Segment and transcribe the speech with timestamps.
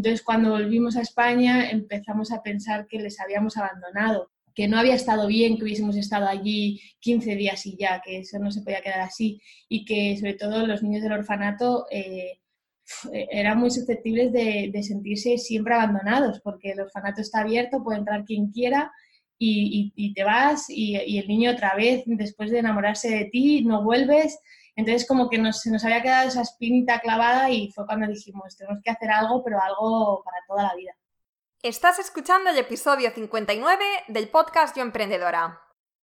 [0.00, 4.94] Entonces, cuando volvimos a España, empezamos a pensar que les habíamos abandonado, que no había
[4.94, 8.80] estado bien que hubiésemos estado allí 15 días y ya, que eso no se podía
[8.80, 12.40] quedar así, y que sobre todo los niños del orfanato eh,
[13.12, 18.52] eran muy susceptibles de, sentirse siempre abandonados, porque el orfanato está abierto, puede entrar quien
[18.52, 18.90] quiera
[19.38, 23.84] y, te vas y, y, el niño otra vez, después de enamorarse de ti, no
[23.84, 24.38] vuelves
[24.80, 28.82] entonces como que se nos había quedado esa espinita clavada y fue cuando dijimos, tenemos
[28.82, 30.92] que hacer algo, pero algo para toda la vida.
[31.62, 35.60] Estás escuchando el episodio 59 del podcast Yo Emprendedora.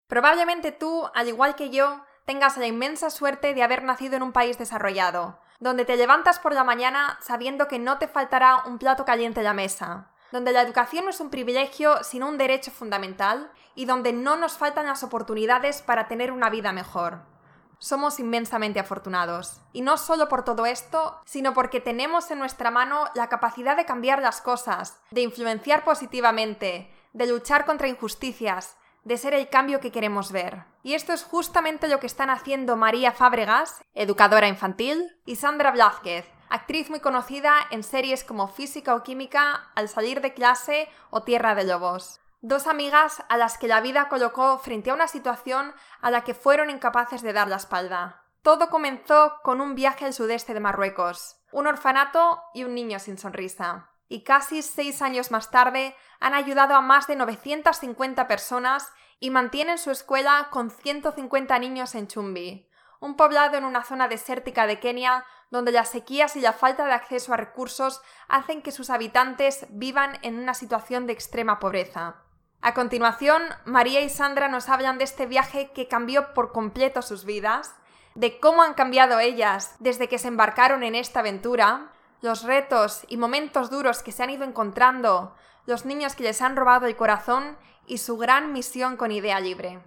[0.06, 4.32] Probablemente tú, al igual que yo, tengas la inmensa suerte de haber nacido en un
[4.32, 9.06] país desarrollado, donde te levantas por la mañana sabiendo que no te faltará un plato
[9.06, 13.50] caliente en la mesa, donde la educación no es un privilegio sino un derecho fundamental
[13.74, 17.35] y donde no nos faltan las oportunidades para tener una vida mejor.
[17.78, 19.60] Somos inmensamente afortunados.
[19.72, 23.84] Y no solo por todo esto, sino porque tenemos en nuestra mano la capacidad de
[23.84, 29.92] cambiar las cosas, de influenciar positivamente, de luchar contra injusticias, de ser el cambio que
[29.92, 30.64] queremos ver.
[30.82, 36.26] Y esto es justamente lo que están haciendo María Fábregas, educadora infantil, y Sandra Blázquez,
[36.48, 41.54] actriz muy conocida en series como Física o Química, Al salir de clase o Tierra
[41.54, 42.20] de Lobos.
[42.48, 46.32] Dos amigas a las que la vida colocó frente a una situación a la que
[46.32, 48.22] fueron incapaces de dar la espalda.
[48.42, 53.18] Todo comenzó con un viaje al sudeste de Marruecos, un orfanato y un niño sin
[53.18, 53.90] sonrisa.
[54.06, 59.76] Y casi seis años más tarde han ayudado a más de 950 personas y mantienen
[59.76, 65.24] su escuela con 150 niños en Chumbi, un poblado en una zona desértica de Kenia
[65.50, 70.20] donde las sequías y la falta de acceso a recursos hacen que sus habitantes vivan
[70.22, 72.22] en una situación de extrema pobreza.
[72.66, 77.24] A continuación, María y Sandra nos hablan de este viaje que cambió por completo sus
[77.24, 77.72] vidas,
[78.16, 81.92] de cómo han cambiado ellas desde que se embarcaron en esta aventura,
[82.22, 85.32] los retos y momentos duros que se han ido encontrando,
[85.66, 87.56] los niños que les han robado el corazón
[87.86, 89.78] y su gran misión con idea libre.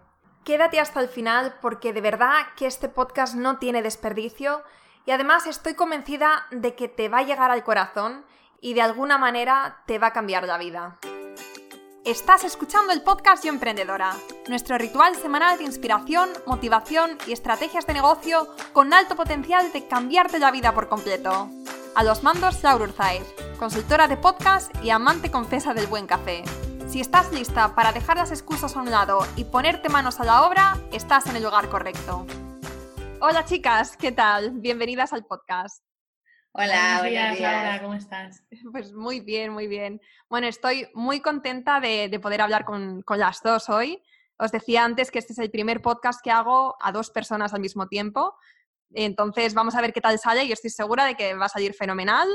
[0.46, 4.64] Quédate hasta el final porque de verdad que este podcast no tiene desperdicio
[5.06, 8.24] y además estoy convencida de que te va a llegar al corazón
[8.62, 10.98] y de alguna manera te va a cambiar la vida.
[12.06, 14.16] Estás escuchando el podcast Yo Emprendedora,
[14.48, 20.40] nuestro ritual semanal de inspiración, motivación y estrategias de negocio con alto potencial de cambiarte
[20.40, 21.50] la vida por completo.
[21.96, 23.26] A los mandos, Laura Urzaiz,
[23.60, 26.44] consultora de podcast y amante confesa del buen café.
[26.88, 30.48] Si estás lista para dejar las excusas a un lado y ponerte manos a la
[30.48, 32.26] obra, estás en el lugar correcto.
[33.20, 34.52] Hola chicas, ¿qué tal?
[34.52, 35.89] Bienvenidas al podcast.
[36.62, 38.44] Hola, buenos días, Laura, ¿cómo estás?
[38.74, 40.02] Pues muy bien, muy bien.
[40.30, 44.04] Bueno, estoy muy contenta de, poder hablar con, las dos hoy.
[44.38, 47.62] Os decía antes que este es el primer podcast que hago a dos personas al
[47.62, 48.36] mismo tiempo.
[48.92, 51.74] Entonces vamos a ver qué tal sale y estoy segura de que va a salir
[51.74, 52.28] fenomenal.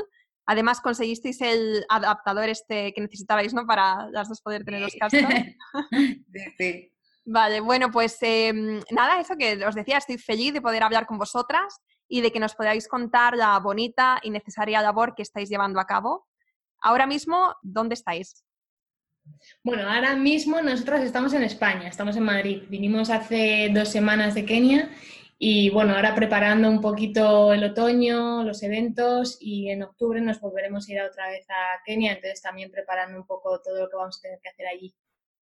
[0.47, 3.67] Además conseguisteis el adaptador este que necesitabais, ¿no?
[3.67, 5.21] Para las dos poder tener los cascos.
[6.57, 6.91] sí,
[7.25, 11.19] Vale, bueno, pues em, nada, eso que os decía, estoy feliz de poder hablar con
[11.19, 15.79] vosotras y de que nos podáis contar la bonita y necesaria labor que estáis llevando
[15.79, 16.27] a cabo.
[16.81, 18.45] Ahora mismo, ¿dónde estáis?
[19.63, 22.63] Bueno, ahora mismo nosotros estamos en España, estamos en Madrid.
[22.69, 24.91] Vinimos hace dos semanas de Kenia
[25.37, 30.87] y bueno, ahora preparando un poquito el otoño, los eventos y en octubre nos volveremos
[30.87, 34.19] a ir otra vez a Kenia, entonces también preparando un poco todo lo que vamos
[34.19, 34.95] a tener que hacer allí.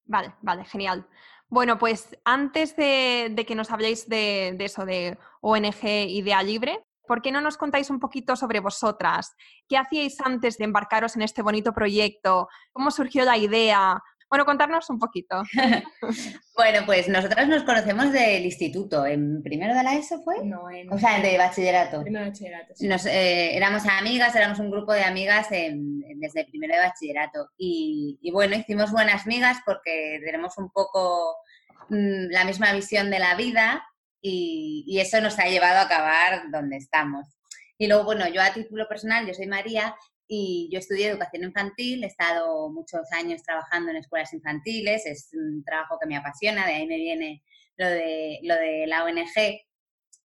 [0.04, 1.06] Vale, vale, genial.
[1.50, 6.78] Bueno, pues antes de, que nos habléis de, eso, de ONG Idea Libre,
[7.08, 9.34] ¿por qué no nos contáis un poquito sobre vosotras?
[9.68, 12.48] ¿Qué hacíais antes de embarcaros en este bonito proyecto?
[12.72, 14.00] ¿Cómo surgió la idea?
[14.30, 15.42] Bueno, contarnos un poquito.
[16.56, 19.04] bueno, pues nosotras nos conocemos del instituto.
[19.04, 20.44] ¿En primero de la ESO fue?
[20.44, 20.90] No, en...
[20.92, 22.02] O sea, de bachillerato.
[22.02, 26.80] Primero de bachillerato, Nos, eh, éramos amigas, éramos un grupo de amigas desde primero de
[26.80, 27.48] bachillerato.
[27.58, 31.34] Y, bueno, hicimos buenas amigas porque tenemos un poco
[31.88, 33.84] mm, la misma visión de la vida
[34.22, 37.26] y, y eso nos ha llevado a acabar donde estamos.
[37.78, 39.96] Y luego, bueno, yo a título personal, yo soy María
[40.32, 45.64] y yo estudié educación infantil, he estado muchos años trabajando en escuelas infantiles, es un
[45.64, 47.42] trabajo que me apasiona, de ahí me viene
[47.76, 49.60] lo de, lo de la ONG,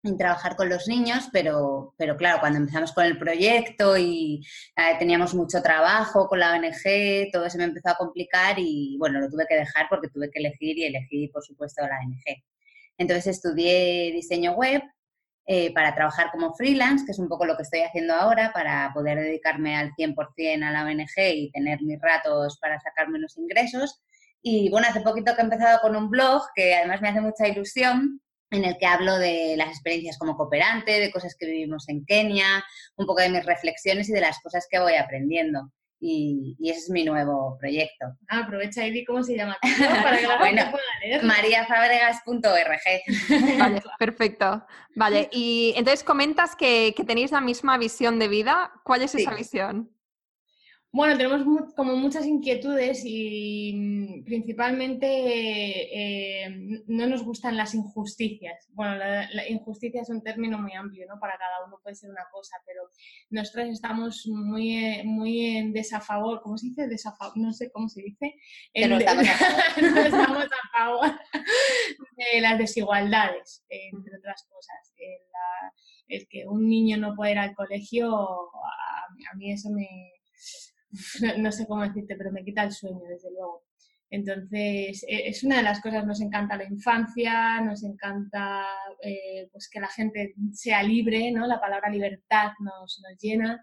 [0.04, 4.46] en trabajar con los niños, pero, pero claro, cuando empezamos con el proyecto y
[4.78, 9.19] eh, teníamos mucho trabajo con la ONG, todo se me empezó a complicar y bueno,
[9.19, 12.44] lo tuve que dejar porque tuve que elegir y elegí, por supuesto, la ONG.
[13.00, 14.84] Entonces estudié diseño web,
[15.47, 18.92] eh, para trabajar como freelance, que es un poco lo que estoy haciendo ahora, para
[18.94, 24.01] poder dedicarme al 100% a la ONG y tener mis ratos para sacarme los ingresos.
[24.42, 27.47] Y bueno, hace poquito que he empezado con un blog que además me hace mucha
[27.47, 28.21] ilusión,
[28.51, 32.63] en el que hablo de las experiencias como cooperante, de cosas que vivimos en Kenia,
[32.95, 35.71] un poco de mis reflexiones y de las cosas que voy aprendiendo.
[36.07, 38.06] Y, ese es mi nuevo proyecto.
[38.30, 39.57] Ah, aprovecha y di cómo se llama
[40.04, 41.24] para que la bueno, pueda leer.
[41.24, 42.38] mariafabregas.org.
[43.60, 44.66] Vale, perfecto.
[44.96, 48.72] Vale, y entonces comentas que, tenéis la misma visión de vida.
[48.84, 49.90] ¿Cuál es esa visión?
[50.95, 58.69] Bueno, tenemos como muchas inquietudes y mm, principalmente eh, no nos gustan las injusticias.
[58.69, 61.19] Bueno, la, injusticia es un término muy amplio, ¿no?
[61.19, 62.83] Para cada uno puede ser una cosa, pero
[63.30, 66.88] nosotros estamos muy, eh, muy en desafavor, ¿cómo se dice?
[66.88, 68.33] Desafavor, no sé cómo se dice.
[68.88, 71.12] no, estamos a favor
[72.33, 74.94] de las desigualdades, entre otras cosas.
[76.07, 80.13] El, que un niño no pueda ir al colegio, a mí eso me
[81.38, 83.63] no sé cómo decirte, pero me quita el sueño, desde luego.
[84.09, 88.65] Entonces, e, es una de las cosas, nos encanta la infancia, nos encanta
[89.01, 91.47] eh, pues que la gente sea libre, ¿no?
[91.47, 93.62] La palabra libertad nos, nos llena.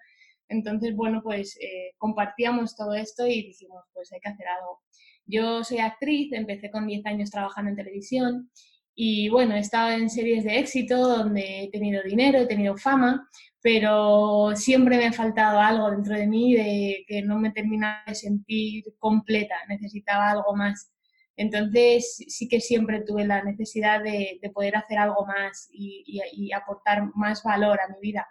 [0.49, 4.81] Entonces, bueno, pues eh, compartíamos todo esto y dijimos, pues hay que hacer algo.
[5.25, 8.51] Yo soy actriz, empecé con 10 años trabajando en televisión
[8.95, 13.29] y bueno, he estado en series de éxito donde he tenido dinero, he tenido fama,
[13.63, 18.15] pero siempre me ha faltado algo dentro de mí de que no me termina de
[18.15, 20.93] sentir completa, necesitaba algo más.
[21.37, 27.43] Entonces sí que siempre tuve la necesidad de, poder hacer algo más y, aportar más
[27.43, 28.27] valor a mi vida.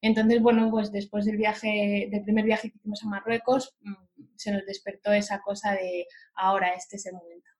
[0.00, 3.94] Entonces, bueno, pues después del viaje, del primer viaje que hicimos a Marruecos, mm,
[4.36, 7.53] se nos despertó esa cosa de ahora, este es el momento.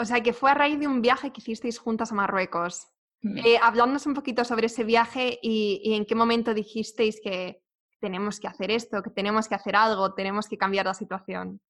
[0.00, 2.88] O sea, que fue a raíz de un viaje que hicisteis juntas a Marruecos.
[3.20, 3.38] Mm.
[3.38, 7.62] Eh, hablándonos un poquito sobre ese viaje y, en qué momento dijisteis que
[8.00, 11.60] tenemos que hacer esto, que tenemos que hacer algo, tenemos que cambiar la situación.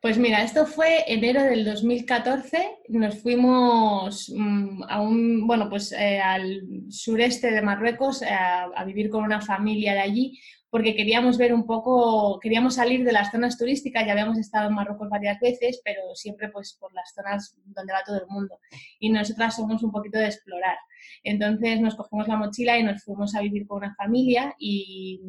[0.00, 2.78] Pues mira, esto fue enero del 2014.
[2.90, 9.10] Nos fuimos mm, a un, bueno, pues eh, al sureste de Marruecos eh, a, vivir
[9.10, 10.40] con una familia de allí,
[10.70, 14.74] porque queríamos ver un poco, queríamos salir de las zonas turísticas, ya habíamos estado en
[14.74, 18.60] Marruecos varias veces, pero siempre pues por las zonas donde va todo el mundo.
[18.98, 20.76] Y nosotras somos un poquito de explorar.
[21.22, 25.20] Entonces nos cogimos la mochila y nos fuimos a vivir con una familia y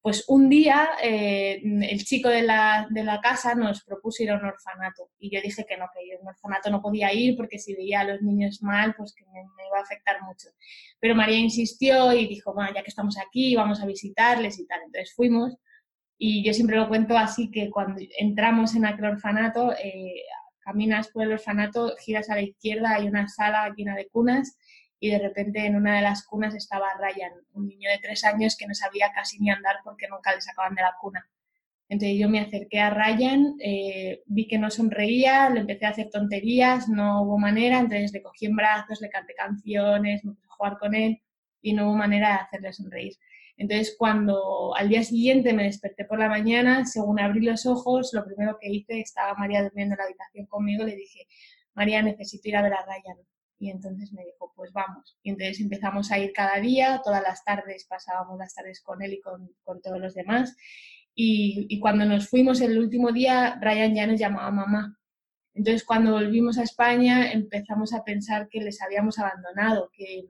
[0.00, 4.36] pues un día eh, el chico de la, de la, casa nos propuso ir a
[4.36, 7.58] un orfanato y yo dije que no, que yo un orfanato no podía ir porque
[7.58, 10.48] si veía a los niños mal pues que me, iba a afectar mucho.
[10.98, 14.80] Pero María insistió y dijo, bueno, ya que estamos aquí vamos a visitarles y tal.
[14.84, 15.56] Entonces fuimos
[16.18, 20.22] y yo siempre lo cuento así que cuando entramos en aquel orfanato, eh,
[20.60, 24.56] caminas por el orfanato, giras a la izquierda, hay una sala llena de cunas
[25.00, 28.56] y de repente en una de las cunas estaba Ryan, un niño de tres años
[28.56, 31.28] que no sabía casi ni andar porque nunca le sacaban de la cuna.
[31.88, 36.08] Entonces yo me acerqué a Ryan, eh, vi que no sonreía, le empecé a hacer
[36.08, 40.54] tonterías, no hubo manera, entonces le cogí en brazos, le canté canciones, me puse a
[40.54, 41.20] jugar con él
[41.60, 43.14] y no hubo manera de hacerle sonreír.
[43.56, 48.24] Entonces cuando al día siguiente me desperté por la mañana, según abrí los ojos, lo
[48.24, 51.26] primero que hice, estaba María durmiendo en la habitación conmigo, le dije,
[51.74, 53.18] María, necesito ir a ver a Ryan.
[53.58, 55.16] Y entonces me dijo, pues vamos.
[55.22, 59.14] Y entonces empezamos a ir cada día, todas las tardes pasábamos las tardes con él
[59.14, 59.48] y con,
[59.82, 60.56] todos los demás.
[61.14, 64.98] Y, y, cuando nos fuimos el último día, Ryan ya nos llamaba mamá.
[65.54, 70.24] Entonces cuando volvimos a España empezamos a pensar que les habíamos abandonado, que,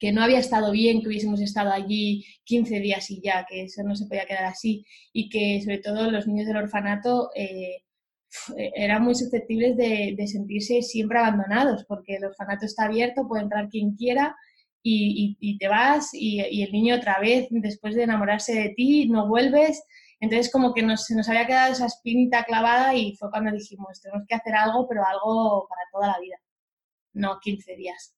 [0.00, 3.82] que no había estado bien que hubiésemos estado allí 15 días y ya, que eso
[3.84, 7.84] no se podía quedar así y que sobre todo los niños del orfanato eh,
[8.56, 13.68] eh, eran muy susceptibles de, sentirse siempre abandonados, porque el orfanato está abierto, puede entrar
[13.68, 14.34] quien quiera
[14.82, 19.82] y, te vas y, el niño otra vez, después de enamorarse de ti, no vuelves.
[20.20, 24.00] Entonces como que nos, se nos había quedado esa espinita clavada y fue cuando dijimos,
[24.00, 26.36] tenemos que hacer algo, pero algo para toda la vida,
[27.12, 28.14] no 15 días.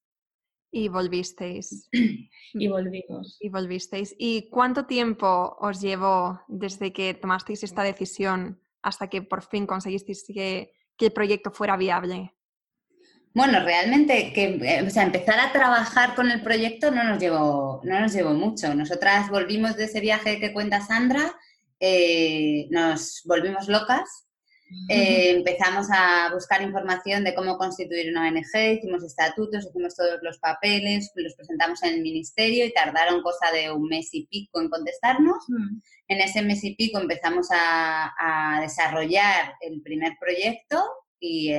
[0.75, 1.87] Y volvisteis.
[2.53, 3.37] y volvimos.
[3.39, 4.15] Y volvisteis.
[4.17, 10.25] ¿Y cuánto tiempo os llevó desde que tomasteis esta decisión hasta que por fin conseguisteis
[10.25, 12.33] que, el proyecto fuera viable?
[13.35, 17.81] Bueno, realmente que eh, o sea, empezar a trabajar con el proyecto no nos llevó,
[17.83, 18.73] no nos llevó mucho.
[18.73, 21.35] Nosotras volvimos de ese viaje que cuenta Sandra,
[21.79, 24.27] eh, nos volvimos locas
[24.89, 30.37] eh, empezamos a buscar información de cómo constituir una ONG, hicimos estatutos, hicimos todos los
[30.39, 34.69] papeles, los presentamos en el ministerio y tardaron cosa de un mes y pico en
[34.69, 35.43] contestarnos.
[35.47, 35.79] Mm.
[36.07, 40.81] En ese mes y pico empezamos a, desarrollar el primer proyecto
[41.19, 41.51] y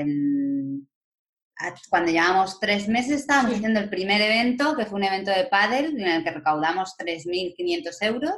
[1.88, 5.98] cuando llevamos tres meses estábamos haciendo el primer evento, que fue un evento de pádel
[5.98, 8.32] en el que recaudamos 3.500 euros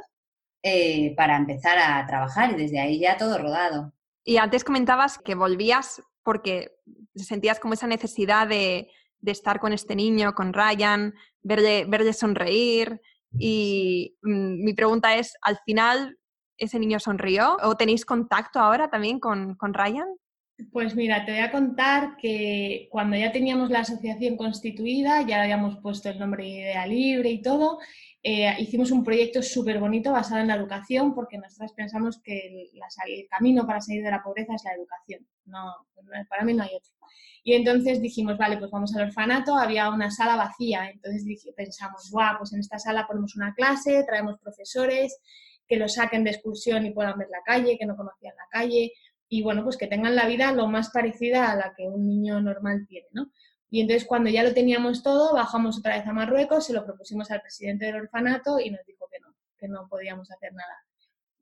[0.63, 3.93] eh, para empezar a trabajar y desde ahí ya todo rodado.
[4.27, 6.75] Y antes comentabas que volvías porque
[7.15, 8.89] sentías como esa necesidad de,
[9.25, 12.99] estar con este niño, con Ryan, verle, verle sonreír.
[13.39, 16.17] Y mm, mi pregunta es, al final,
[16.57, 17.55] ese niño sonrió?
[17.63, 20.09] ¿O tenéis contacto ahora también con, con Ryan?
[20.73, 25.77] Pues mira, te voy a contar que cuando ya teníamos la asociación constituida, ya habíamos
[25.77, 27.79] puesto el nombre de Idea Libre y todo,
[28.29, 33.27] eh, hicimos un proyecto súper bonito basado en la educación porque nosotros pensamos que el,
[33.29, 35.25] camino para salir de la pobreza es la educación.
[35.45, 35.73] No,
[36.27, 36.91] para mí no hay otro.
[37.45, 41.23] Y entonces dijimos, vale, pues vamos al orfanato, había una sala vacía, entonces
[41.55, 45.17] pensamos, guau, pues en esta sala ponemos una clase, traemos profesores
[45.65, 48.91] que lo saquen de excursión y puedan ver la calle, que no conocían la calle,
[49.29, 52.41] y bueno, pues que tengan la vida lo más parecida a la que un niño
[52.41, 53.31] normal tiene, ¿no?
[53.69, 57.29] Y entonces cuando ya lo teníamos todo, bajamos otra vez a Marruecos, se lo propusimos
[57.31, 60.83] al presidente del orfanato y nos dijo que no, que no podíamos hacer nada.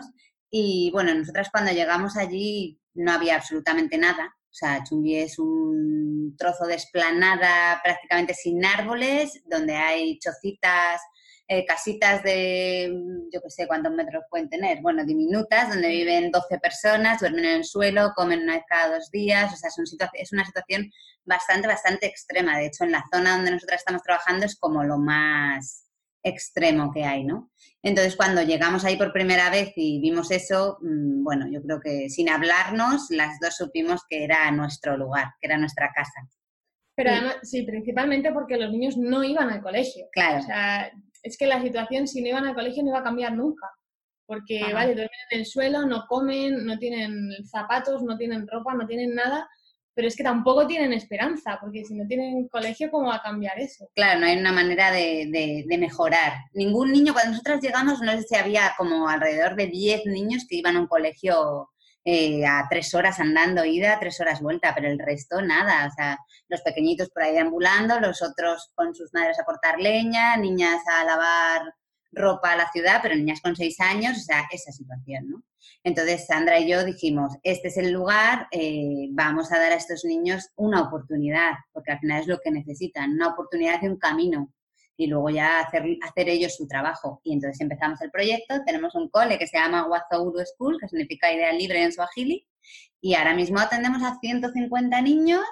[0.51, 4.25] Y bueno, nosotras cuando llegamos allí no había absolutamente nada.
[4.25, 11.01] O sea, Chumbi es un trozo de esplanada prácticamente sin árboles, donde hay chocitas,
[11.51, 12.93] eh, casitas de,
[13.33, 17.55] yo qué sé cuántos metros pueden tener, bueno, diminutas, donde viven 12 personas, duermen en
[17.57, 19.69] el suelo, comen una vez cada dos días, o sea,
[20.13, 20.91] es una situación
[21.25, 22.55] bastante, bastante extrema.
[22.59, 25.87] De hecho, en la zona donde nosotros estamos trabajando es como lo más
[26.21, 27.49] extremo que hay, ¿no?
[27.81, 32.11] Entonces, cuando llegamos ahí por primera vez y vimos eso, mm, bueno, yo creo que
[32.11, 36.29] sin hablarnos, las dos supimos que era nuestro lugar, que era nuestra casa.
[36.95, 40.07] Pero además, sí, principalmente porque los niños no iban al colegio.
[40.11, 40.39] Claro.
[40.39, 40.91] O sea,
[41.23, 43.67] es que la situación si no iban al colegio no iba a cambiar nunca.
[44.25, 48.85] Porque, vale, duermen en el suelo, no comen, no tienen zapatos, no tienen ropa, no
[48.85, 49.49] tienen nada
[49.99, 53.59] pero es que tampoco tienen esperanza, porque si no tienen colegio, ¿cómo va a cambiar
[53.59, 53.89] eso?
[53.95, 56.35] Claro, no hay una manera de, mejorar.
[56.53, 60.55] Ningún niño, cuando nosotros llegamos, no sé si había como alrededor de 10 niños que
[60.55, 61.67] iban a un colegio
[62.05, 65.87] eh, a tres horas andando ida, tres horas vuelta, pero el resto nada.
[65.87, 70.37] O sea, los pequeñitos por ahí ambulando, los otros con sus madres a cortar leña,
[70.37, 71.73] niñas a lavar
[72.11, 75.43] ropa a la ciudad, pero niñas con seis años, o sea, esa situación, ¿no?
[75.83, 80.03] Entonces, Sandra y yo dijimos, este es el lugar, eh, vamos a dar a estos
[80.03, 84.51] niños una oportunidad, porque al final es lo que necesitan, una oportunidad de un camino
[84.99, 87.21] y luego ya hacer, hacer ellos su trabajo.
[87.23, 91.31] Y entonces empezamos el proyecto, tenemos un cole que se llama Wazouru School, que significa
[91.31, 92.45] idea libre en Swahili,
[92.99, 95.45] y ahora mismo atendemos a 150 niños,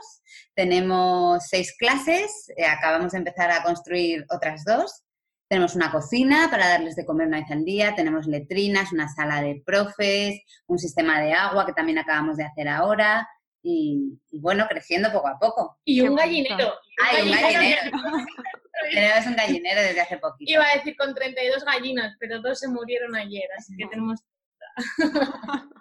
[0.54, 5.06] tenemos seis clases, eh, acabamos de empezar a construir otras dos,
[5.48, 9.42] tenemos una cocina para darles de comer una vez al día, tenemos letrinas, una sala
[9.42, 13.26] de profes, un sistema de agua que también acabamos de hacer ahora
[13.64, 15.78] y, bueno, creciendo poco a poco.
[15.86, 16.74] Y un gallinero.
[17.02, 17.98] Ah, un gallinero.
[18.92, 20.52] Tenemos un gallinero desde hace poquito.
[20.52, 24.22] Iba a decir con 32 gallinas, pero dos se murieron ayer, así que tenemos...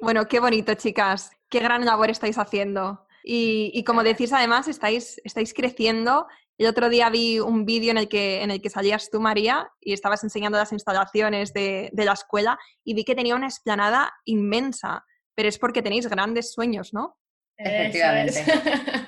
[0.00, 1.30] bueno, qué bonito, chicas.
[1.48, 3.06] Qué gran labor estáis haciendo.
[3.22, 6.26] Y, y, como decís, además, estáis, estáis creciendo
[6.58, 9.70] el otro día vi un vídeo en, el que, en el que salías tú, María,
[9.80, 15.04] y estabas enseñando las instalaciones de, la escuela y vi que tenía una explanada inmensa,
[15.34, 17.18] pero es porque tenéis grandes sueños, ¿no?
[17.58, 18.44] Efectivamente.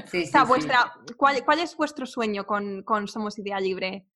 [0.06, 4.06] Sí, sí, vuestra, ¿cuál, ¿cuál, es vuestro sueño con, con Somos Idea Libre?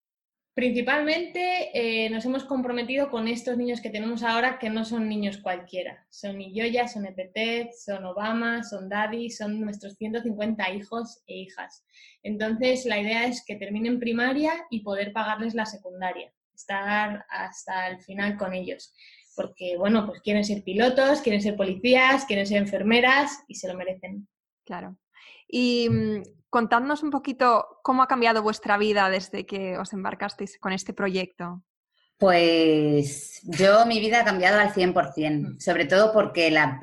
[0.54, 5.38] Principalmente eh, nos hemos comprometido con estos niños que tenemos ahora, que no son niños
[5.38, 6.06] cualquiera.
[6.10, 11.86] Son Iyoya, son Epetet, son Obama, son Daddy, son nuestros 150 hijos e hijas.
[12.22, 18.02] Entonces, la idea es que terminen primaria y poder pagarles la secundaria, estar hasta el
[18.02, 18.94] final con ellos.
[19.34, 23.74] Porque, bueno, pues quieren ser pilotos, quieren ser policías, quieren ser enfermeras y se lo
[23.74, 24.28] merecen.
[24.64, 24.96] Claro.
[25.48, 30.72] Y mm, contadnos un poquito cómo ha cambiado vuestra vida desde que os embarcasteis con
[30.72, 31.62] este proyecto.
[32.22, 35.58] Pues yo mi vida ha cambiado al 100%, mm.
[35.58, 36.78] sobre todo porque la,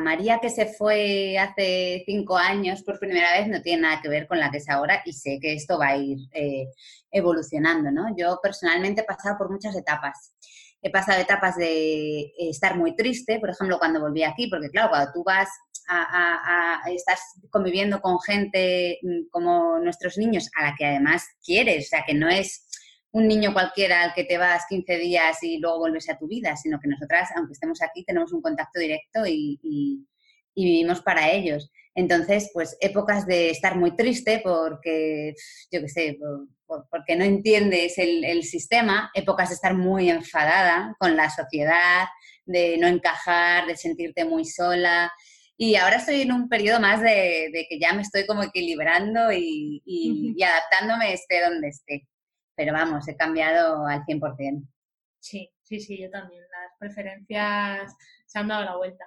[0.00, 4.26] María que se fue hace cinco años por primera vez no tiene nada que ver
[4.26, 6.68] con la que es ahora y sé que esto va a ir eh,
[7.10, 8.16] evolucionando, ¿no?
[8.16, 10.32] Yo personalmente he pasado por muchas etapas.
[10.86, 15.10] He pasado etapas de estar muy triste, por ejemplo, cuando volví aquí, porque claro, cuando
[15.12, 15.48] tú vas
[15.88, 21.86] a, a, estás conviviendo con gente mm, como nuestros niños, a la que además quieres,
[21.86, 22.68] o sea, que no es
[23.10, 26.54] un niño cualquiera al que te vas 15 días y luego vuelves a tu vida,
[26.54, 30.06] sino que nosotras, aunque estemos aquí, tenemos un contacto directo y,
[30.64, 31.70] vivimos para ellos.
[31.94, 35.34] Entonces, pues épocas de estar muy triste porque,
[35.70, 36.18] yo qué sé,
[36.66, 42.06] porque no entiendes el, el, sistema, épocas de estar muy enfadada con la sociedad,
[42.44, 45.10] de no encajar, de sentirte muy sola.
[45.56, 49.82] Y ahora estoy en un periodo más de, que ya me estoy como equilibrando y,
[49.86, 52.06] y adaptándome esté donde esté
[52.56, 54.66] pero vamos, he cambiado al 100%.
[55.20, 56.42] Sí, sí, sí, yo también.
[56.42, 57.94] Las preferencias
[58.24, 59.04] se han dado la vuelta,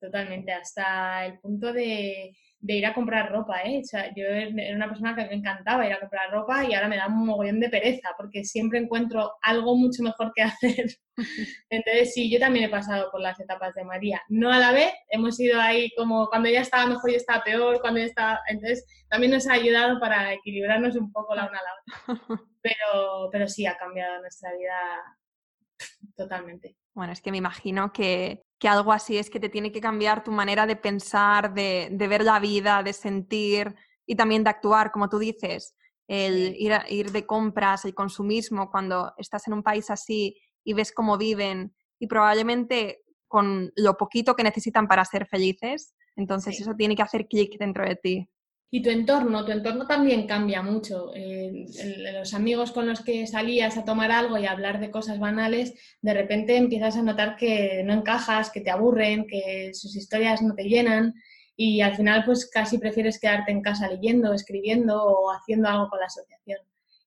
[0.00, 3.80] totalmente, hasta el punto de, ir a comprar ropa, ¿eh?
[3.80, 6.88] O sea, yo era una persona que me encantaba ir a comprar ropa y ahora
[6.88, 10.86] me da un mogollón de pereza porque siempre encuentro algo mucho mejor que hacer.
[11.68, 14.22] Entonces, sí, yo también he pasado por las etapas de María.
[14.28, 17.80] No a la vez, hemos ido ahí como cuando ya estaba mejor y estaba peor,
[17.80, 18.40] cuando ya estaba...
[18.48, 22.44] Entonces, también nos ha ayudado para equilibrarnos un poco la una a la otra.
[22.62, 24.76] pero, pero sí ha cambiado nuestra vida
[26.16, 26.76] totalmente.
[26.94, 30.22] Bueno, es que me imagino que, que, algo así es que te tiene que cambiar
[30.22, 33.74] tu manera de pensar, de, de, ver la vida, de sentir
[34.06, 35.74] y también de actuar, como tú dices.
[36.06, 40.92] El ir, ir de compras, el consumismo, cuando estás en un país así y ves
[40.92, 46.96] cómo viven y probablemente con lo poquito que necesitan para ser felices, entonces eso tiene
[46.96, 48.28] que hacer clic dentro de ti.
[48.72, 51.10] Y tu entorno, tu entorno también cambia mucho.
[51.14, 51.66] Eh,
[52.12, 55.74] los amigos con los que salías a tomar algo y a hablar de cosas banales,
[56.00, 60.54] de repente empiezas a notar que no encajas, que te aburren, que sus historias no
[60.54, 61.14] te llenan
[61.56, 65.98] y al final pues casi prefieres quedarte en casa leyendo, escribiendo o haciendo algo con
[65.98, 66.58] la asociación.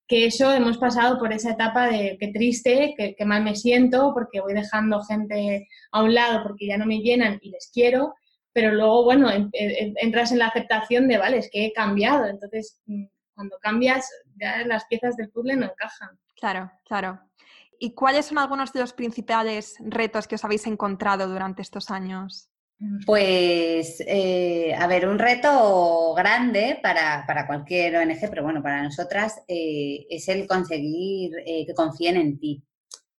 [0.05, 4.12] Que eso hemos pasado por esa etapa de qué triste, que, que mal me siento
[4.13, 8.13] porque voy dejando gente a un lado porque ya no me llenan y les quiero
[8.54, 13.06] pero luego, bueno, entras en la aceptación de, vale, es que he cambiado, entonces mm,
[13.34, 16.10] cuando cambias ya las piezas del puzzle no encajan.
[16.36, 17.20] Claro, claro.
[17.80, 22.50] ¿Y cuáles son algunos de los principales retos que os habéis encontrado durante estos años?
[23.06, 30.06] Pues, eh, a ver, un reto grande para, cualquier ONG, pero bueno, para nosotras eh,
[30.10, 32.63] es el conseguir eh, que confíen en ti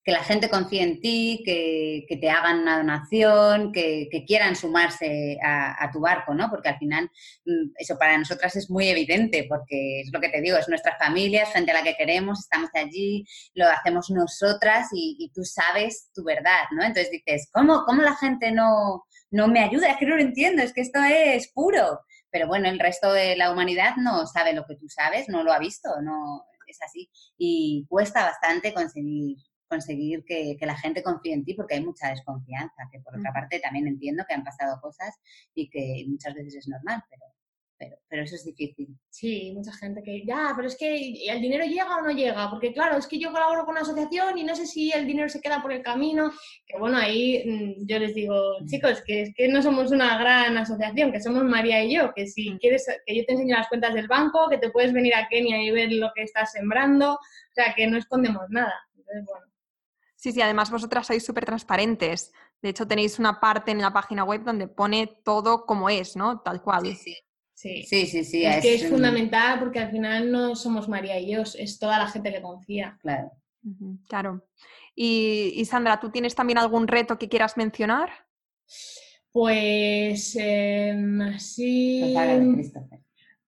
[0.04, 5.90] que la gente confíe en ti, que, te hagan una donación, que, quieran sumarse a,
[5.92, 6.50] tu barco, ¿no?
[6.50, 7.10] Porque al final
[7.46, 10.96] mm, eso para nosotras es muy evidente, porque es lo que te digo, es nuestra
[10.98, 16.10] familia, es gente a la que queremos, estamos allí, lo hacemos nosotras y, tú sabes
[16.14, 16.82] tu verdad, ¿no?
[16.82, 19.90] Entonces dices, ¿cómo, cómo la gente no, no me ayuda?
[19.90, 22.00] Es que no lo entiendo, es que esto es puro.
[22.30, 25.52] Pero bueno, el resto de la humanidad no sabe lo que tú sabes, no lo
[25.52, 27.10] ha visto, no es así.
[27.38, 29.36] Y cuesta bastante conseguir
[29.68, 33.60] conseguir que, la gente confíe en ti porque hay mucha desconfianza, que por otra parte
[33.60, 35.14] también entiendo que han pasado cosas
[35.54, 37.22] y que muchas veces es normal, pero,
[37.76, 38.96] pero, pero eso es difícil.
[39.10, 42.72] Sí, mucha gente que, ya, pero es que el dinero llega o no llega, porque
[42.72, 45.40] claro, es que yo colaboro con una asociación y no sé si el dinero se
[45.40, 46.32] queda por el camino,
[46.66, 48.34] que bueno, ahí mm, yo les digo,
[48.66, 52.26] chicos, que es que no somos una gran asociación, que somos María y yo, que
[52.26, 55.28] si quieres que yo te enseñe las cuentas del banco, que te puedes venir a
[55.28, 58.74] Kenia y ver lo que estás sembrando, o sea, que no escondemos nada.
[58.96, 59.53] Entonces, bueno.
[60.24, 62.32] Sí, sí, además vosotras sois súper transparentes.
[62.62, 66.40] De hecho, tenéis una parte en la página web donde pone todo como es, ¿no?
[66.40, 66.86] Tal cual.
[66.86, 66.94] Sí,
[67.52, 67.84] sí.
[67.84, 71.42] Sí, sí, sí, es, que es fundamental porque al final no somos María y yo,
[71.42, 72.96] es toda la gente que confía.
[73.02, 73.32] Claro.
[74.08, 74.46] claro.
[74.94, 78.08] Y, Sandra, ¿tú tienes también algún reto que quieras mencionar?
[79.30, 80.96] Pues eh,
[81.38, 82.14] sí.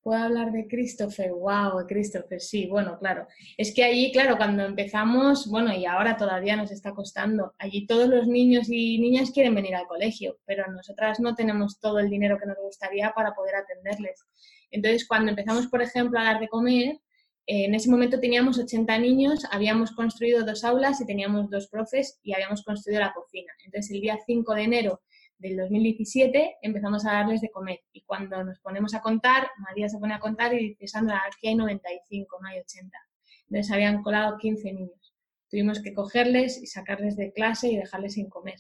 [0.07, 3.27] Puedo hablar de Christopher, wow, Christopher, sí, bueno, claro.
[3.57, 8.09] Es que allí, claro, cuando empezamos, bueno, y ahora todavía nos está costando, allí todos
[8.09, 12.39] los niños y niñas quieren venir al colegio, pero nosotras no tenemos todo el dinero
[12.39, 14.25] que nos gustaría para poder atenderles.
[14.71, 17.01] Entonces, cuando empezamos, por ejemplo, a dar de comer,
[17.49, 22.33] en ese momento teníamos 80 niños, habíamos construido dos aulas y teníamos dos profes y
[22.33, 23.53] habíamos construido la cocina.
[23.65, 25.01] Entonces, el día 5 de enero
[25.39, 29.99] del 2017 empezamos a darles de comer y cuando nos ponemos a contar, María se
[29.99, 32.99] pone a contar y dice, Sandra, aquí hay 95, no hay 80.
[33.49, 35.15] Entonces habían colado 15 niños.
[35.51, 38.57] Tuvimos que cogerles y sacarles de clase y dejarles sin comer.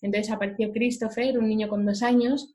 [0.00, 2.54] Entonces apareció Christopher, un niño con dos años,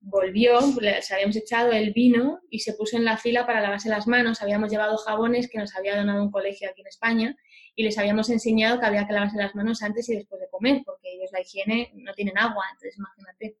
[0.00, 4.06] volvió, les habíamos echado el vino y se puso en la fila para lavarse las
[4.06, 4.42] manos.
[4.42, 7.36] Habíamos llevado jabones que nos había donado un colegio aquí en España
[7.76, 10.82] y les habíamos enseñado que había que lavarse las manos antes y después de comer,
[10.84, 13.58] porque ellos la higiene no tienen agua, entonces imagínate.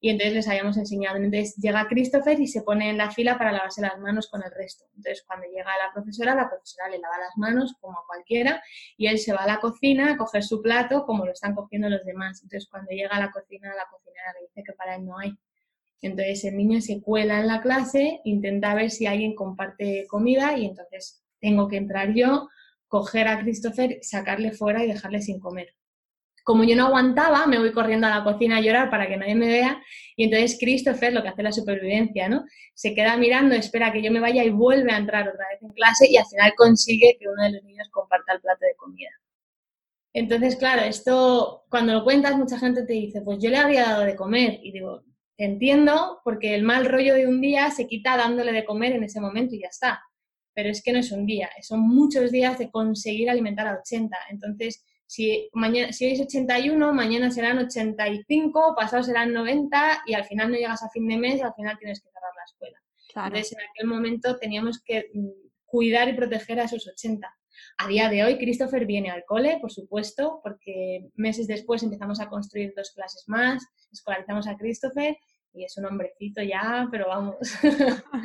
[0.00, 1.16] Y entonces les habíamos enseñado.
[1.16, 4.50] Entonces llega Christopher y se pone en la fila para lavarse las manos con el
[4.52, 4.84] resto.
[4.96, 8.62] Entonces cuando llega la profesora, la profesora le lava las manos como a cualquiera
[8.96, 11.88] y él se va a la cocina a coger su plato como lo están cogiendo
[11.90, 12.40] los demás.
[12.42, 15.36] Entonces cuando llega a la cocina, la cocinera le dice que para él no hay.
[16.00, 20.66] Entonces el niño se cuela en la clase, intenta ver si alguien comparte comida y
[20.66, 22.48] entonces tengo que entrar yo,
[22.88, 25.74] coger a Christopher, sacarle fuera y dejarle sin comer
[26.48, 29.34] como yo no aguantaba, me voy corriendo a la cocina a llorar para que nadie
[29.34, 29.82] me vea.
[30.16, 32.46] Y entonces Christopher, lo que hace la supervivencia, ¿no?
[32.72, 35.68] Se queda mirando, espera que yo me vaya y vuelve a entrar otra vez en
[35.74, 39.10] clase y al final consigue que uno de los niños comparta el plato de comida.
[40.14, 44.04] Entonces, claro, esto cuando lo cuentas, mucha gente te dice, pues yo le habría dado
[44.04, 44.58] de comer.
[44.62, 45.02] Y digo,
[45.36, 49.04] te entiendo, porque el mal rollo de un día se quita dándole de comer en
[49.04, 50.00] ese momento y ya está.
[50.58, 54.16] Pero es que no es un día, son muchos días de conseguir alimentar a 80.
[54.30, 60.24] Entonces, si, mañana, si hoy es 81, mañana serán 85, pasado serán 90 y al
[60.24, 62.78] final no llegas a fin de mes y al final tienes que cerrar la escuela.
[63.14, 65.28] Entonces, en aquel momento teníamos que mm,
[65.64, 67.32] cuidar y proteger a esos 80.
[67.76, 72.28] A día de hoy, Christopher viene al cole, por supuesto, porque meses después empezamos a
[72.28, 75.16] construir dos clases más, escolarizamos a Christopher
[75.52, 77.36] y es un hombrecito ya, pero vamos.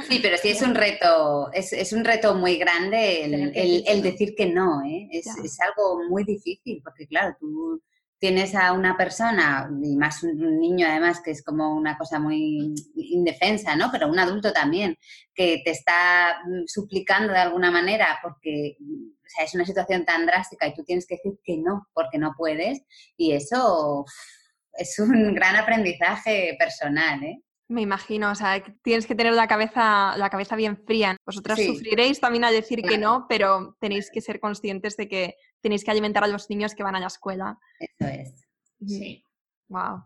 [0.07, 4.35] Sí, pero sí es un reto, es, es un reto muy grande el, el, decir
[4.35, 5.07] que no, ¿eh?
[5.11, 7.81] es, es, algo muy difícil, porque claro, tú
[8.23, 12.73] tienes a una persona, y más un niño además, que es como una cosa muy
[12.95, 13.89] indefensa, ¿no?
[13.91, 14.97] Pero un adulto también,
[15.33, 20.25] que te está mm, suplicando de alguna manera porque o sea, es una situación tan
[20.25, 22.83] drástica y tú tienes que decir que no, porque no puedes,
[23.17, 24.05] y eso
[24.73, 27.41] es un gran aprendizaje personal, ¿eh?
[27.69, 31.15] Me imagino, o sea, tienes que tener la cabeza, la cabeza bien fría.
[31.25, 35.83] Vosotras sufriréis también a decir que no, pero tenéis que ser conscientes de que tenéis
[35.83, 37.57] que alimentar a los niños que van a la escuela.
[37.79, 38.47] Eso es.
[38.85, 39.25] Sí.
[39.69, 40.03] Wow.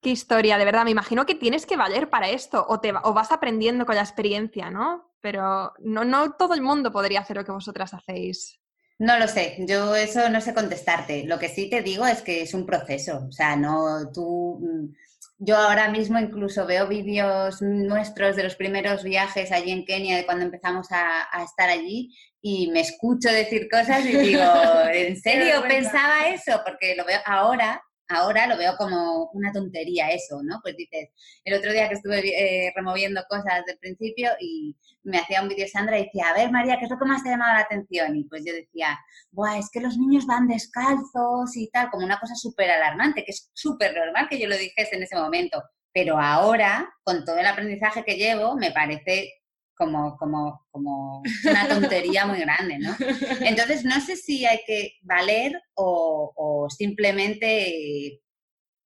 [0.00, 0.84] Qué historia, de verdad.
[0.84, 4.02] Me imagino que tienes que valer para esto o, te, o vas aprendiendo con la
[4.02, 5.14] experiencia, ¿no?
[5.20, 8.60] Pero no, no todo el mundo podría hacer lo que vosotras hacéis.
[9.00, 11.24] No lo sé, yo eso no sé contestarte.
[11.24, 13.24] Lo que sí te digo es que es un proceso.
[13.26, 14.58] O sea, no tú.
[14.60, 14.94] Mm,
[15.38, 20.26] yo ahora mismo incluso veo vídeos nuestros de los primeros viajes allí en Kenia, de
[20.26, 24.42] cuando empezamos a, a estar allí, y me escucho decir cosas y digo,
[24.92, 26.60] ¿en serio pensaba eso?
[26.62, 30.60] Porque lo veo ahora, ahora lo veo como una tontería eso, ¿no?
[30.62, 31.10] Pues dices,
[31.44, 35.66] el otro día que estuve eh, removiendo cosas del principio y me hacía un vídeo
[35.68, 37.60] Sandra y decía, a ver María, ¿qué es lo que más te ha llamado la
[37.60, 38.16] atención?
[38.16, 38.98] Y pues yo decía,
[39.30, 43.30] Buah, es que los niños van descalzos y tal, como una cosa súper alarmante, que
[43.30, 45.62] es súper normal que yo lo dijese en ese momento.
[45.92, 49.39] Pero ahora, con todo el aprendizaje que llevo, me parece
[49.80, 52.94] como, como, como una tontería muy grande, ¿no?
[53.40, 58.20] Entonces, no sé si hay que valer o, simplemente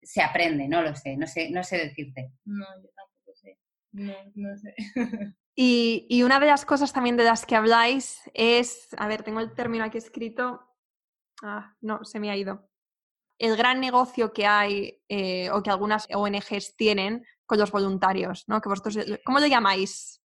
[0.03, 2.31] se aprende, no lo sé, no sé, no sé decirte.
[2.45, 3.57] No, yo tampoco sé,
[3.91, 4.75] no, no sé.
[5.55, 9.39] Y, y, una de las cosas también de las que habláis es, a ver, tengo
[9.39, 10.61] el término aquí escrito,
[11.43, 12.67] ah, no, se me ha ido.
[13.37, 18.61] El gran negocio que hay eh, o que algunas ONGs tienen con los voluntarios, ¿no?
[18.61, 20.22] Que vosotros, ¿Cómo lo llamáis?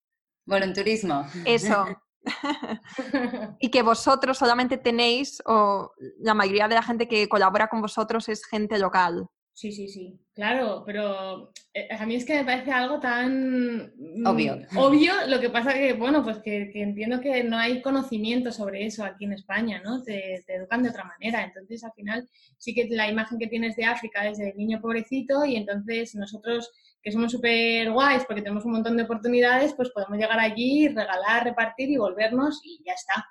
[0.48, 1.26] Volunturismo.
[1.44, 1.86] Eso.
[3.60, 8.28] y que vosotros solamente tenéis, o la mayoría de la gente que colabora con vosotros
[8.28, 9.28] es gente local.
[9.52, 14.24] Sí, sí, sí, claro, pero eh, a mí es que me parece algo tan mm,
[14.24, 14.56] obvio.
[14.76, 19.04] Obvio, lo que pasa que, bueno, pues que, entiendo que no hay conocimiento sobre eso
[19.04, 20.00] aquí en España, ¿no?
[20.04, 23.74] Te, te, educan de otra manera, entonces al final sí que la imagen que tienes
[23.74, 26.70] de África es del niño pobrecito y entonces nosotros
[27.02, 31.44] que somos súper guays porque tenemos un montón de oportunidades, pues podemos llegar allí, regalar,
[31.44, 33.26] repartir y volvernos y ya está.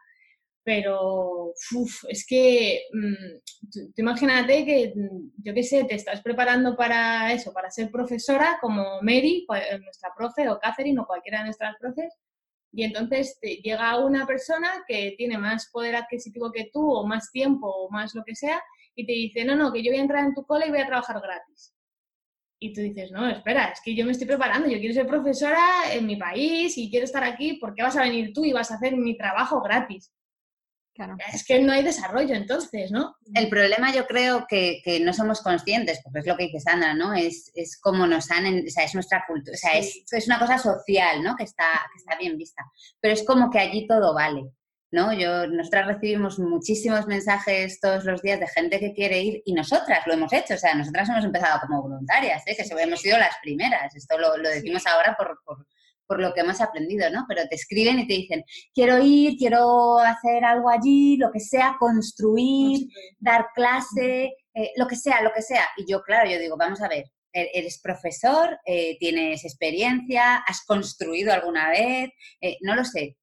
[0.63, 1.53] Pero
[2.09, 7.53] es que mm, tú, imagínate que, mm, yo qué sé, te estás preparando para eso,
[7.53, 12.13] para ser profesora como Mary, eh, nuestra profe, o Catherine, o cualquiera de nuestras profes,
[12.73, 17.67] y entonces llega una persona que tiene más poder adquisitivo que tú, o más tiempo,
[17.67, 18.61] o más lo que sea,
[18.93, 20.81] y te dice, no, no, que yo voy a entrar en tu cole y voy
[20.81, 21.73] a trabajar gratis.
[22.59, 25.59] Y tú dices, no, espera, es que yo me estoy preparando, yo quiero ser profesora
[25.91, 28.71] en mi país y quiero estar aquí, ¿por qué vas a venir tú y vas
[28.71, 30.11] a hacer mi trabajo gratis?
[30.95, 31.15] Claro.
[31.31, 33.15] Es que no hay desarrollo entonces, ¿no?
[33.35, 36.95] El problema yo creo que, que, no somos conscientes, porque es lo que dice Sandra,
[36.95, 37.13] ¿no?
[37.13, 40.39] Es, es como nos han, o sea, es nuestra cultura, o sea, es, es, una
[40.39, 41.35] cosa social, ¿no?
[41.35, 42.63] Que está, que está bien vista.
[42.99, 44.49] Pero es como que allí todo vale.
[44.91, 45.13] ¿No?
[45.13, 50.05] Yo, nosotras recibimos muchísimos mensajes todos los días de gente que quiere ir y nosotras
[50.05, 52.55] lo hemos hecho, o sea, nosotras hemos empezado como voluntarias, ¿eh?
[52.55, 55.39] que hemos sido las primeras, esto lo, decimos ahora por,
[56.05, 57.25] por, lo que hemos aprendido, ¿no?
[57.27, 61.75] Pero te escriben y te dicen, quiero ir, quiero hacer algo allí, lo que sea,
[61.77, 62.87] construir,
[63.19, 65.65] dar clase, eh, lo que sea, lo que sea.
[65.75, 70.63] Y yo, claro, yo digo, vamos a ver, e-, eres profesor, eh, tienes experiencia, has
[70.65, 72.09] construido alguna vez,
[72.61, 73.17] no lo sé,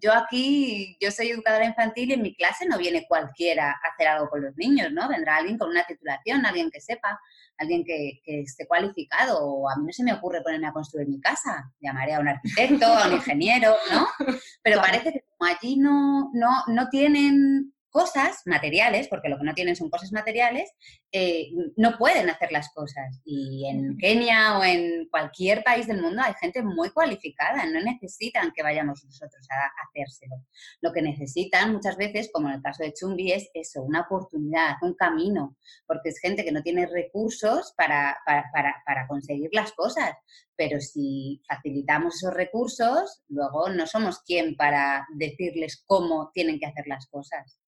[0.00, 4.08] yo aquí, yo soy educadora infantil y en mi clase no viene cualquiera a hacer
[4.08, 5.08] algo con los niños, ¿no?
[5.08, 7.20] Vendrá alguien con una titulación, alguien que sepa,
[7.58, 9.44] alguien que, esté cualificado.
[9.44, 11.72] O a mí no se me ocurre ponerme a construir mi casa.
[11.80, 14.06] Llamaré a un arquitecto, a un ingeniero, ¿no?
[14.62, 19.54] Pero parece que como allí no, no, no tienen cosas materiales, porque lo que no
[19.54, 20.72] tienen son cosas materiales,
[21.16, 23.20] eh, no pueden hacer las cosas.
[23.24, 28.50] Y en Kenia o en cualquier país del mundo hay gente muy cualificada, no necesitan
[28.50, 30.42] que vayamos nosotros a, hacérselo.
[30.80, 34.74] Lo que necesitan muchas veces, como en el caso de Chumbi, es eso, una oportunidad,
[34.82, 40.16] un camino, porque es gente que no tiene recursos para, para, para conseguir las cosas.
[40.56, 46.88] Pero si facilitamos esos recursos, luego no somos quien para decirles cómo tienen que hacer
[46.88, 47.60] las cosas.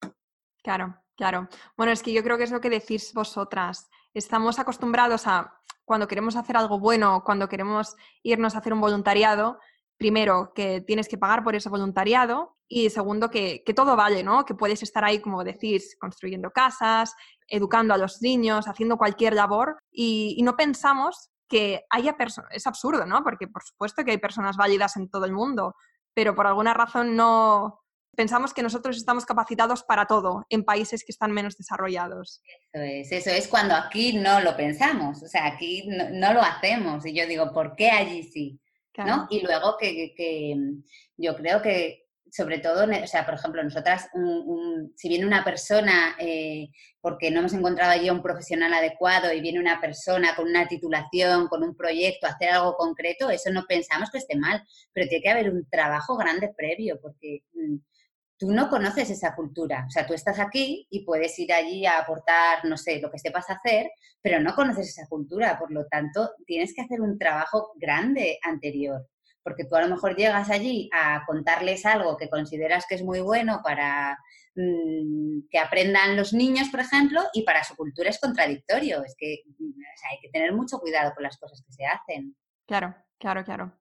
[0.66, 1.48] Claro, claro.
[1.76, 3.88] Bueno, es que yo creo que es lo que decís vosotras.
[4.12, 9.60] Estamos acostumbrados a, cuando queremos hacer algo bueno, cuando queremos irnos a hacer un voluntariado,
[9.96, 14.44] primero, que tienes que pagar por ese voluntariado y segundo, que, todo vale, ¿no?
[14.44, 17.14] Que puedes estar ahí, como decís, construyendo casas,
[17.46, 23.06] educando a los niños, haciendo cualquier labor y, no pensamos que haya personas, es absurdo,
[23.06, 23.22] ¿no?
[23.22, 25.76] Porque por supuesto que hay personas válidas en todo el mundo,
[26.12, 27.85] pero por alguna razón no,
[28.16, 32.42] pensamos que nosotros estamos capacitados para todo en países que están menos desarrollados.
[32.72, 37.06] Eso es, eso es cuando aquí no lo pensamos, o sea, aquí no, lo hacemos
[37.06, 38.60] y yo digo, ¿por qué allí sí?
[38.98, 39.26] ¿No?
[39.28, 40.82] Y luego que, mm,
[41.18, 44.08] yo creo que sobre todo, o sea, por ejemplo, nosotras,
[44.96, 46.68] si viene una persona, eh,
[47.00, 51.46] porque no hemos encontrado allí un profesional adecuado y viene una persona con una titulación,
[51.48, 55.30] con un proyecto, hacer algo concreto, eso no pensamos que esté mal, pero tiene que
[55.30, 57.76] haber un trabajo grande previo, porque mm,
[58.38, 59.84] tú no conoces esa cultura.
[59.86, 63.18] O sea, tú estás aquí y puedes ir allí a aportar, no sé, lo que
[63.18, 65.58] sepas hacer, pero no conoces esa cultura.
[65.58, 69.06] Por lo tanto, tienes que hacer un trabajo grande anterior.
[69.42, 73.20] Porque tú a lo mejor llegas allí a contarles algo que consideras que es muy
[73.20, 74.18] bueno para
[74.56, 79.04] mm, que aprendan los niños, por ejemplo, y para su cultura es contradictorio.
[79.04, 82.36] Es que mm, hay que tener mucho cuidado con las cosas que se hacen.
[82.66, 83.72] Claro, claro, claro.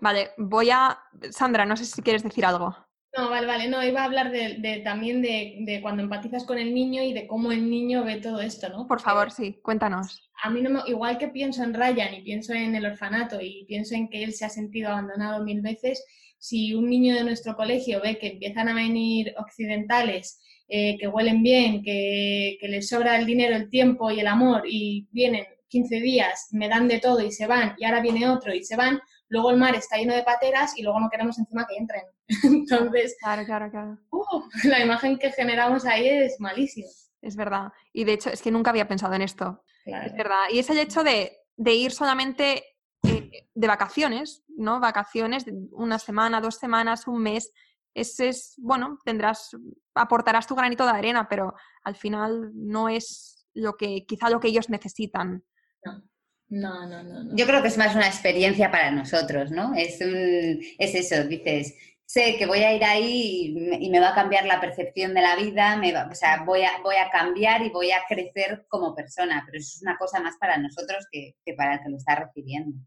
[0.00, 0.96] Vale, voy a...
[1.30, 2.76] Sandra, no sé si quieres decir algo.
[3.18, 7.02] No, vale, vale, no, iba a hablar de, también de, cuando empatizas con el niño
[7.02, 8.86] y de cómo el niño ve todo esto, ¿no?
[8.86, 10.30] Por favor, sí, cuéntanos.
[10.40, 13.96] A mí no igual que pienso en Ryan y pienso en el orfanato y pienso
[13.96, 16.04] en que él se ha sentido abandonado mil veces,
[16.38, 21.42] si un niño de nuestro colegio ve que empiezan a venir occidentales, eh, que huelen
[21.42, 26.00] bien, que, que les sobra el dinero, el tiempo y el amor y vienen 15
[26.00, 29.00] días, me dan de todo y se van, y ahora viene otro y se van,
[29.28, 32.04] luego el mar está lleno de pateras y luego no queremos encima que entren.
[32.44, 33.98] Entonces, claro, claro, claro.
[34.10, 36.88] Uh, la imagen que generamos ahí es malísima.
[37.20, 37.72] Es verdad.
[37.92, 39.64] Y de hecho, es que nunca había pensado en esto.
[39.84, 40.44] Es verdad.
[40.50, 42.64] Y es el hecho de, ir solamente
[43.02, 44.80] eh, de vacaciones, ¿no?
[44.80, 47.52] Vacaciones, de una semana, dos semanas, un mes.
[47.94, 49.56] Ese es, bueno, tendrás,
[49.94, 54.48] aportarás tu granito de arena, pero al final no es lo que, quizá lo que
[54.48, 55.42] ellos necesitan.
[55.84, 56.02] No,
[56.48, 59.74] no, no, Yo creo que es más una experiencia para nosotros, ¿no?
[59.74, 61.74] Es, es eso, dices,
[62.08, 65.36] sé que voy a ir ahí y me va a cambiar la percepción de la
[65.36, 69.42] vida, me o sea, voy a, voy a cambiar y voy a crecer como persona,
[69.44, 72.78] pero eso es una cosa más para nosotros que, para el que lo está recibiendo.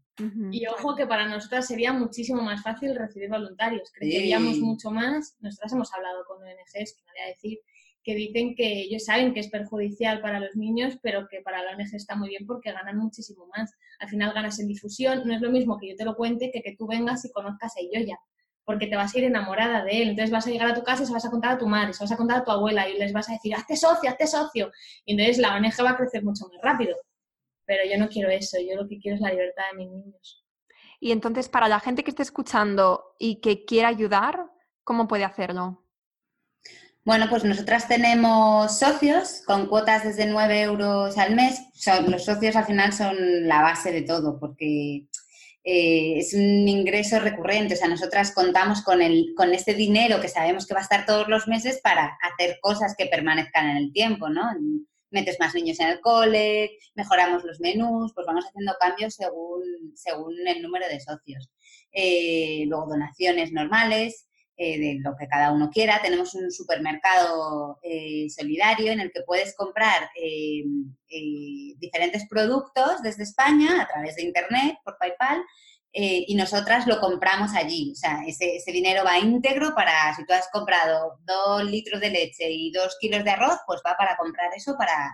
[0.50, 5.72] Y ojo que para nosotras sería muchísimo más fácil recibir voluntarios, creceríamos mucho más, nosotras
[5.72, 7.58] hemos hablado con ONGs, que no voy a decir,
[8.04, 11.72] que dicen que ellos saben que es perjudicial para los niños, pero que para la
[11.72, 13.72] ONG está muy bien porque ganan muchísimo más.
[14.00, 16.62] Al final ganas en difusión, no es lo mismo que yo te lo cuente que
[16.62, 18.18] que tú vengas y conozcas a Yoya,
[18.64, 20.10] porque te vas a ir enamorada de él.
[20.10, 21.92] Entonces vas a llegar a tu casa y se vas a contar a tu madre,
[21.92, 24.26] se vas a contar a tu abuela y les vas a decir, hazte socio, hazte
[24.26, 24.70] socio.
[25.04, 26.96] Y entonces la ONG va a crecer mucho más rápido.
[27.64, 30.44] Pero yo no quiero eso, yo lo que quiero es la libertad de mis niños.
[30.98, 34.52] Y entonces, para la gente que esté escuchando y que quiera ayudar,
[34.84, 35.82] ¿cómo puede hacerlo?
[37.04, 41.60] Bueno, pues nosotras tenemos socios con cuotas desde 9 euros al mes.
[42.06, 43.16] los socios al final son
[43.48, 45.06] la base de todo porque
[45.64, 47.74] eh, es un ingreso recurrente.
[47.74, 51.04] O sea, nosotras contamos con, el, con este dinero que sabemos que va a estar
[51.04, 54.42] todos los meses para hacer cosas que permanezcan en el tiempo, ¿no?
[55.10, 59.62] Metes más niños en el cole, mejoramos los menús, pues vamos haciendo cambios según,
[59.96, 61.50] según el número de socios.
[61.92, 64.28] Eh, luego donaciones normales,
[64.64, 66.00] eh, de lo que cada uno quiera.
[66.00, 70.62] Tenemos un supermercado eh, solidario en el que puedes comprar eh,
[71.78, 75.42] diferentes productos desde España a través de Internet, por PayPal,
[75.94, 77.90] y nosotras lo compramos allí.
[77.90, 82.10] O sea, ese, ese, dinero va íntegro para, si tú has comprado dos litros de
[82.10, 85.10] leche y dos kilos de arroz, pues va para comprar eso para,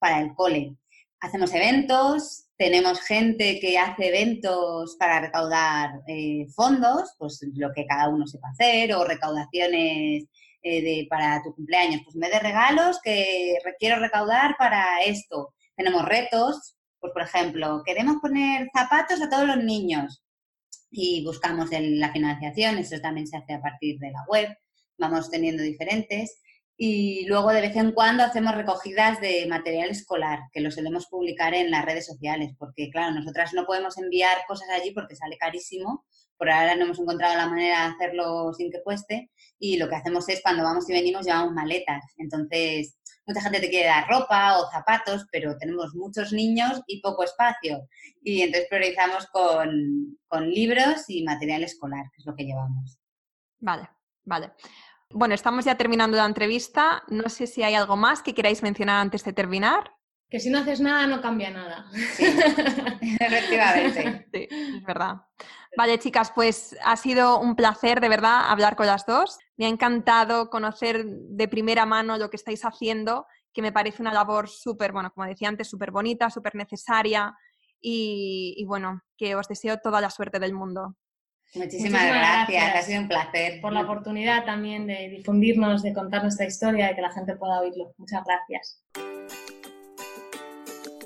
[0.00, 0.74] para el cole.
[1.20, 8.10] Hacemos eventos, tenemos gente que hace eventos para recaudar eh, fondos, pues lo que cada
[8.10, 10.26] uno sepa hacer, o recaudaciones
[10.62, 12.02] eh, de, para tu cumpleaños.
[12.04, 15.54] Pues me de regalos que quiero recaudar para esto.
[15.74, 20.22] Tenemos retos, pues por ejemplo, queremos poner zapatos a todos los niños
[20.90, 24.54] y buscamos la financiación, eso también se hace a partir de la web,
[24.98, 26.42] vamos teniendo diferentes.
[26.82, 31.52] Y luego de vez en cuando hacemos recogidas de material escolar, que lo solemos publicar
[31.52, 36.06] en las redes sociales, porque claro, nosotras no podemos enviar cosas allí porque sale carísimo.
[36.38, 39.30] Por ahora no hemos encontrado la manera de hacerlo sin que cueste.
[39.58, 42.02] Y lo que hacemos es cuando vamos y venimos llevamos maletas.
[42.16, 47.24] Entonces, mucha gente te quiere dar ropa o zapatos, pero tenemos muchos niños y poco
[47.24, 47.90] espacio.
[48.22, 52.98] Y entonces priorizamos con, con libros y material escolar, que es lo que llevamos.
[53.58, 53.86] Vale,
[54.24, 54.54] vale.
[55.12, 57.02] Bueno, estamos ya terminando la entrevista.
[57.08, 59.92] No sé si hay algo más que queráis mencionar antes de terminar.
[60.28, 61.90] Que si no haces nada, no cambia nada.
[62.14, 62.24] Sí,
[63.20, 64.24] efectivamente.
[64.32, 65.16] Sí, es verdad.
[65.76, 69.38] Vale, chicas, pues ha sido un placer de verdad hablar con las dos.
[69.56, 74.12] Me ha encantado conocer de primera mano lo que estáis haciendo, que me parece una
[74.12, 77.36] labor súper, bueno, como decía antes, súper bonita, súper necesaria
[77.80, 80.96] y, y bueno, que os deseo toda la suerte del mundo.
[81.54, 82.74] Muchísimas, gracias.
[82.74, 83.60] ha sido un placer.
[83.60, 87.60] Por la oportunidad también de difundirnos, de contar nuestra historia y que la gente pueda
[87.60, 87.92] oírlo.
[87.98, 88.80] Muchas gracias.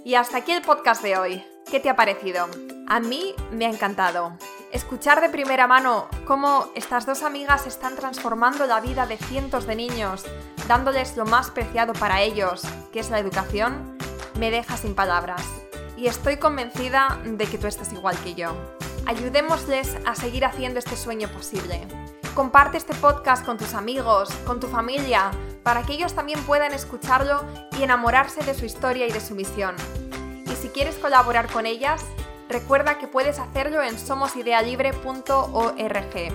[0.05, 1.45] Y hasta aquí el podcast de hoy.
[1.71, 2.47] ¿Qué te ha parecido?
[2.87, 4.37] A mí me ha encantado.
[4.71, 9.77] Escuchar de primera mano cómo estas dos amigas están transformando la vida de cientos de
[9.77, 10.25] niños,
[10.69, 13.97] dándoles lo más preciado para ellos, que es la educación,
[14.39, 15.43] me deja sin palabras.
[15.97, 18.55] Y estoy convencida de que tú estás igual que yo.
[19.07, 21.87] Ayudémosles a seguir haciendo este sueño posible.
[22.35, 25.31] Comparte este podcast con tus amigos, con tu familia,
[25.63, 27.45] para que ellos también puedan escucharlo
[27.79, 29.77] y enamorarse de su historia y de su misión.
[30.47, 32.03] Y si quieres colaborar con ellas,
[32.49, 36.33] recuerda que puedes hacerlo en somosidealibre.org.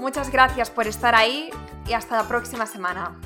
[0.00, 1.50] Muchas gracias por estar ahí
[1.86, 3.16] y hasta la próxima semana.